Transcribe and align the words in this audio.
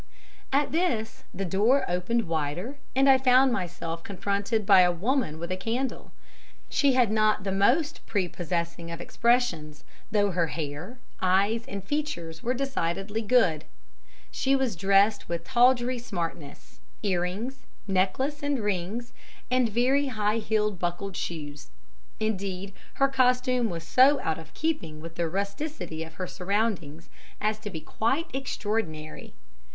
"At 0.51 0.71
this 0.71 1.25
the 1.31 1.45
door 1.45 1.85
opened 1.87 2.27
wider, 2.27 2.79
and 2.95 3.07
I 3.07 3.19
found 3.19 3.53
myself 3.53 4.01
confronted 4.03 4.65
by 4.65 4.81
a 4.81 4.91
woman 4.91 5.37
with 5.37 5.51
a 5.51 5.55
candle. 5.55 6.11
She 6.69 6.93
had 6.93 7.11
not 7.11 7.43
the 7.43 7.51
most 7.51 8.03
prepossessing 8.07 8.89
of 8.89 8.99
expressions, 8.99 9.83
though 10.09 10.31
her 10.31 10.47
hair, 10.47 10.97
eyes 11.21 11.65
and 11.67 11.83
features 11.83 12.41
were 12.41 12.55
decidedly 12.55 13.21
good. 13.21 13.65
She 14.31 14.55
was 14.55 14.75
dressed 14.75 15.29
with 15.29 15.43
tawdry 15.43 15.99
smartness 15.99 16.79
earrings, 17.03 17.67
necklace, 17.87 18.41
and 18.41 18.57
rings, 18.59 19.13
and 19.51 19.69
very 19.69 20.07
high 20.07 20.39
heeled 20.39 20.79
buckle 20.79 21.13
shoes. 21.13 21.69
Indeed, 22.19 22.73
her 22.95 23.07
costume 23.07 23.69
was 23.69 23.83
so 23.83 24.19
out 24.21 24.39
of 24.39 24.55
keeping 24.55 24.99
with 24.99 25.13
the 25.13 25.29
rusticity 25.29 26.03
of 26.03 26.15
her 26.15 26.25
surroundings 26.25 27.07
as 27.39 27.59
to 27.59 27.69
be 27.69 27.81
quite 27.81 28.31
extraordinary. 28.33 29.35